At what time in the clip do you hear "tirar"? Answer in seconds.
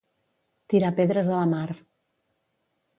0.73-0.91